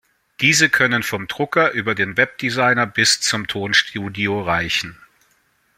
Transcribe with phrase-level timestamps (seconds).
[0.39, 4.97] Diese können vom Drucker über den Webdesigner bis zum Tonstudio reichen.